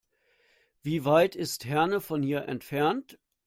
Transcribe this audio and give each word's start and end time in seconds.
Wie 0.81 1.05
weit 1.05 1.35
ist 1.35 1.63
Herne 1.65 2.01
von 2.01 2.23
hier 2.23 2.47
entfernt? 2.47 3.19